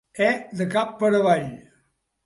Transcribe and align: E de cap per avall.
E 0.27 0.29
de 0.61 0.67
cap 0.77 0.97
per 1.03 1.13
avall. 1.21 1.49